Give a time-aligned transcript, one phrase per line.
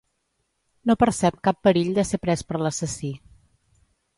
[0.91, 3.13] No percep cap perill de ser pres per l'assassí.